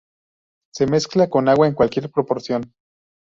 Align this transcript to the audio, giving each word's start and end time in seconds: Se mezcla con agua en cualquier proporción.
Se 0.73 0.87
mezcla 0.87 1.29
con 1.29 1.47
agua 1.47 1.67
en 1.67 1.75
cualquier 1.75 2.09
proporción. 2.09 2.73